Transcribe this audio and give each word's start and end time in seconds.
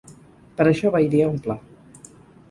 Per 0.61 0.65
això 0.69 0.91
va 0.95 1.01
idear 1.07 1.27
un 1.33 1.37
pla. 1.49 1.57